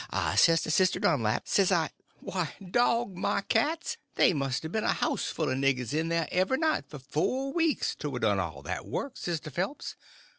[0.09, 1.91] I says to Sister Dunlap, s'I—"
[2.21, 6.27] "Why, dog my cats, they must a ben a house full o' niggers in there
[6.31, 9.95] every night for four weeks to a done all that work, Sister Phelps.